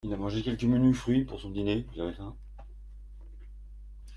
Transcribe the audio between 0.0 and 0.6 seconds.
Il a mangé